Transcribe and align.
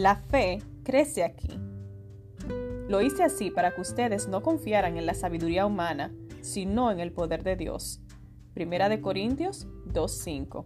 La 0.00 0.16
fe 0.16 0.62
crece 0.82 1.22
aquí. 1.24 1.60
Lo 2.88 3.02
hice 3.02 3.22
así 3.22 3.50
para 3.50 3.74
que 3.74 3.82
ustedes 3.82 4.28
no 4.28 4.42
confiaran 4.42 4.96
en 4.96 5.04
la 5.04 5.12
sabiduría 5.12 5.66
humana, 5.66 6.10
sino 6.40 6.90
en 6.90 7.00
el 7.00 7.12
poder 7.12 7.42
de 7.42 7.54
Dios. 7.54 8.00
Primera 8.54 8.88
de 8.88 9.02
Corintios 9.02 9.68
2.5. 9.92 10.64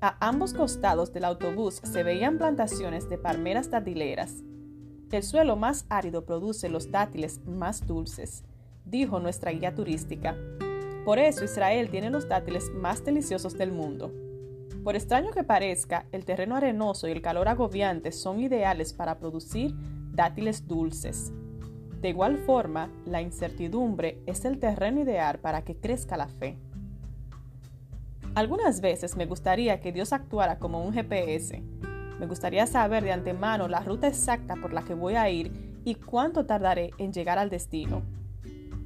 A 0.00 0.16
ambos 0.26 0.54
costados 0.54 1.12
del 1.12 1.26
autobús 1.26 1.82
se 1.84 2.02
veían 2.04 2.38
plantaciones 2.38 3.06
de 3.10 3.18
palmeras 3.18 3.68
datileras. 3.68 4.42
El 5.10 5.22
suelo 5.24 5.56
más 5.56 5.84
árido 5.90 6.24
produce 6.24 6.70
los 6.70 6.90
dátiles 6.90 7.44
más 7.44 7.86
dulces, 7.86 8.44
dijo 8.86 9.20
nuestra 9.20 9.50
guía 9.50 9.74
turística. 9.74 10.34
Por 11.04 11.18
eso 11.18 11.44
Israel 11.44 11.90
tiene 11.90 12.08
los 12.08 12.26
dátiles 12.30 12.70
más 12.72 13.04
deliciosos 13.04 13.58
del 13.58 13.72
mundo. 13.72 14.10
Por 14.84 14.96
extraño 14.96 15.30
que 15.30 15.44
parezca, 15.44 16.06
el 16.10 16.24
terreno 16.24 16.56
arenoso 16.56 17.06
y 17.06 17.12
el 17.12 17.22
calor 17.22 17.46
agobiante 17.46 18.10
son 18.10 18.40
ideales 18.40 18.92
para 18.92 19.18
producir 19.18 19.74
dátiles 20.10 20.66
dulces. 20.66 21.32
De 22.00 22.08
igual 22.08 22.38
forma, 22.38 22.90
la 23.06 23.22
incertidumbre 23.22 24.20
es 24.26 24.44
el 24.44 24.58
terreno 24.58 25.00
ideal 25.00 25.38
para 25.38 25.62
que 25.62 25.76
crezca 25.76 26.16
la 26.16 26.26
fe. 26.26 26.58
Algunas 28.34 28.80
veces 28.80 29.16
me 29.16 29.26
gustaría 29.26 29.80
que 29.80 29.92
Dios 29.92 30.12
actuara 30.12 30.58
como 30.58 30.84
un 30.84 30.92
GPS. 30.92 31.62
Me 32.18 32.26
gustaría 32.26 32.66
saber 32.66 33.04
de 33.04 33.12
antemano 33.12 33.68
la 33.68 33.80
ruta 33.80 34.08
exacta 34.08 34.56
por 34.56 34.72
la 34.72 34.82
que 34.82 34.94
voy 34.94 35.14
a 35.14 35.30
ir 35.30 35.80
y 35.84 35.94
cuánto 35.94 36.44
tardaré 36.44 36.90
en 36.98 37.12
llegar 37.12 37.38
al 37.38 37.50
destino. 37.50 38.02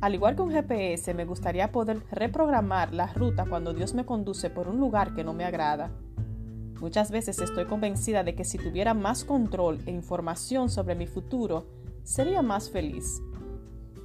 Al 0.00 0.14
igual 0.14 0.36
que 0.36 0.42
un 0.42 0.50
GPS, 0.50 1.14
me 1.14 1.24
gustaría 1.24 1.73
poder 1.73 2.02
reprogramar 2.10 2.92
la 2.92 3.06
ruta 3.06 3.46
cuando 3.48 3.73
Dios 3.73 3.95
me 3.95 4.04
conduce 4.04 4.50
por 4.50 4.68
un 4.68 4.78
lugar 4.78 5.14
que 5.14 5.24
no 5.24 5.32
me 5.32 5.45
agrada. 5.45 5.90
Muchas 6.80 7.10
veces 7.10 7.40
estoy 7.40 7.65
convencida 7.65 8.23
de 8.23 8.35
que 8.35 8.45
si 8.45 8.59
tuviera 8.59 8.93
más 8.93 9.24
control 9.24 9.80
e 9.87 9.90
información 9.90 10.68
sobre 10.68 10.95
mi 10.95 11.07
futuro, 11.07 11.66
sería 12.02 12.43
más 12.43 12.70
feliz. 12.70 13.23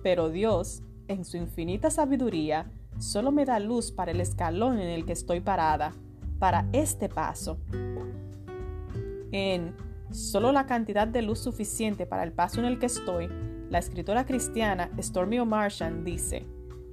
Pero 0.02 0.30
Dios, 0.30 0.82
en 1.10 1.26
su 1.26 1.36
infinita 1.36 1.92
sabiduría, 1.92 2.72
solo 2.98 3.34
me 3.34 3.46
da 3.46 3.60
luz 3.60 3.92
para 3.92 4.12
el 4.12 4.22
escalón 4.22 4.80
en 4.80 4.88
el 4.88 5.06
que 5.06 5.14
estoy 5.14 5.42
parada, 5.42 5.92
para 6.40 6.68
este 6.72 7.10
paso. 7.10 7.58
En 9.34 9.76
solo 10.14 10.52
la 10.52 10.66
cantidad 10.66 11.08
de 11.08 11.22
luz 11.22 11.40
suficiente 11.40 12.06
para 12.06 12.24
el 12.24 12.32
paso 12.32 12.60
en 12.60 12.66
el 12.66 12.80
que 12.80 12.86
estoy, 12.88 13.30
la 13.70 13.80
escritora 13.80 14.26
cristiana 14.26 14.90
Stormy 15.00 15.40
O'Martian 15.40 16.04
dice, 16.04 16.46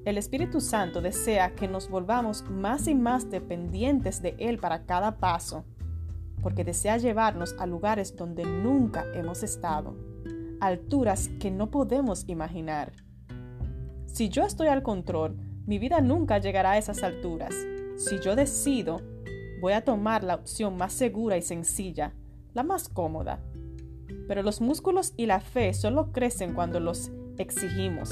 el 0.04 0.16
Espíritu 0.16 0.60
Santo 0.60 1.02
desea 1.02 1.54
que 1.54 1.68
nos 1.68 1.90
volvamos 1.90 2.44
más 2.48 2.88
y 2.88 2.94
más 2.94 3.30
dependientes 3.30 4.22
de 4.22 4.34
Él 4.38 4.58
para 4.58 4.86
cada 4.86 5.18
paso, 5.18 5.64
porque 6.40 6.64
desea 6.64 6.96
llevarnos 6.96 7.54
a 7.58 7.66
lugares 7.66 8.16
donde 8.16 8.44
nunca 8.44 9.04
hemos 9.12 9.42
estado, 9.42 9.96
alturas 10.60 11.28
que 11.40 11.50
no 11.50 11.70
podemos 11.70 12.24
imaginar. 12.28 12.92
Si 14.06 14.28
yo 14.28 14.44
estoy 14.44 14.68
al 14.68 14.82
control, 14.82 15.36
mi 15.66 15.78
vida 15.78 16.00
nunca 16.00 16.38
llegará 16.38 16.72
a 16.72 16.78
esas 16.78 17.02
alturas. 17.02 17.54
Si 17.96 18.18
yo 18.20 18.34
decido, 18.36 19.02
voy 19.60 19.74
a 19.74 19.84
tomar 19.84 20.24
la 20.24 20.36
opción 20.36 20.76
más 20.76 20.92
segura 20.92 21.36
y 21.36 21.42
sencilla, 21.42 22.14
la 22.58 22.64
más 22.64 22.88
cómoda, 22.88 23.38
pero 24.26 24.42
los 24.42 24.60
músculos 24.60 25.14
y 25.16 25.26
la 25.26 25.38
fe 25.38 25.72
solo 25.72 26.10
crecen 26.10 26.54
cuando 26.54 26.80
los 26.80 27.12
exigimos. 27.36 28.10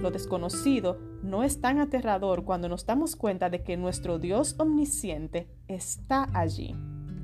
Lo 0.00 0.12
desconocido 0.12 1.00
no 1.24 1.42
es 1.42 1.60
tan 1.60 1.80
aterrador 1.80 2.44
cuando 2.44 2.68
nos 2.68 2.86
damos 2.86 3.16
cuenta 3.16 3.50
de 3.50 3.64
que 3.64 3.76
nuestro 3.76 4.20
Dios 4.20 4.54
omnisciente 4.58 5.48
está 5.66 6.28
allí, 6.32 6.76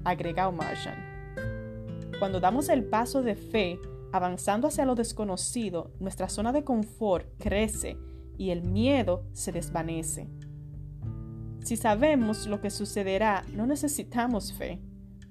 agrega 0.02 0.50
Martian. 0.50 0.96
Cuando 2.18 2.40
damos 2.40 2.68
el 2.70 2.82
paso 2.86 3.22
de 3.22 3.36
fe, 3.36 3.78
avanzando 4.10 4.66
hacia 4.66 4.84
lo 4.84 4.96
desconocido, 4.96 5.92
nuestra 6.00 6.28
zona 6.28 6.50
de 6.50 6.64
confort 6.64 7.28
crece 7.38 7.96
y 8.36 8.50
el 8.50 8.64
miedo 8.64 9.26
se 9.32 9.52
desvanece. 9.52 10.28
Si 11.60 11.76
sabemos 11.76 12.48
lo 12.48 12.60
que 12.60 12.70
sucederá, 12.70 13.44
no 13.54 13.64
necesitamos 13.64 14.52
fe. 14.52 14.80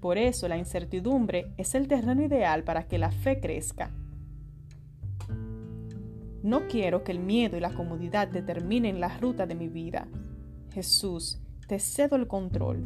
Por 0.02 0.18
eso 0.18 0.48
la 0.48 0.58
incertidumbre 0.58 1.54
es 1.58 1.76
el 1.76 1.88
terreno 1.88 2.24
ideal 2.24 2.64
para 2.64 2.88
que 2.88 2.98
la 2.98 3.12
fe 3.12 3.40
crezca. 3.40 3.92
No 6.42 6.68
quiero 6.68 7.04
que 7.04 7.12
el 7.12 7.20
miedo 7.20 7.56
y 7.56 7.60
la 7.60 7.76
comodidad 7.76 8.28
determinen 8.28 9.00
la 9.00 9.16
ruta 9.20 9.46
de 9.46 9.54
mi 9.54 9.70
vida. 9.70 10.08
Jesús, 10.74 11.40
te 11.68 11.78
cedo 11.78 12.16
el 12.16 12.28
control. 12.28 12.84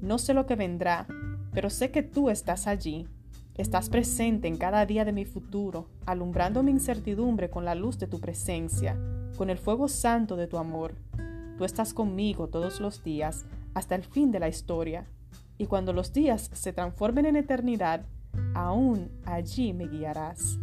No 0.00 0.18
sé 0.18 0.34
lo 0.34 0.46
que 0.46 0.54
vendrá, 0.54 1.08
pero 1.52 1.68
sé 1.68 1.90
que 1.90 2.04
tú 2.04 2.30
estás 2.30 2.68
allí. 2.68 3.08
Estás 3.56 3.90
presente 3.90 4.46
en 4.46 4.56
cada 4.56 4.86
día 4.86 5.04
de 5.04 5.12
mi 5.12 5.24
futuro, 5.24 5.88
alumbrando 6.06 6.62
mi 6.62 6.70
incertidumbre 6.70 7.50
con 7.50 7.64
la 7.64 7.74
luz 7.74 7.98
de 7.98 8.06
tu 8.06 8.20
presencia, 8.20 8.96
con 9.36 9.50
el 9.50 9.58
fuego 9.58 9.88
santo 9.88 10.36
de 10.36 10.46
tu 10.46 10.58
amor. 10.58 10.94
Tú 11.58 11.64
estás 11.64 11.92
conmigo 11.92 12.46
todos 12.46 12.80
los 12.80 13.02
días, 13.02 13.46
hasta 13.74 13.96
el 13.96 14.04
fin 14.04 14.30
de 14.30 14.38
la 14.38 14.48
historia 14.48 15.06
y 15.62 15.66
cuando 15.68 15.92
los 15.92 16.12
días 16.12 16.50
se 16.52 16.72
transformen 16.72 17.24
en 17.24 17.36
eternidad, 17.36 18.04
aún 18.52 19.12
allí 19.24 19.72
me 19.72 19.86
guiarás. 19.86 20.58